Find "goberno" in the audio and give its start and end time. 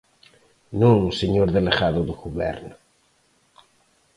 2.23-2.75